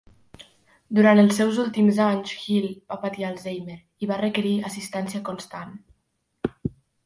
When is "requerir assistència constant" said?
4.25-5.81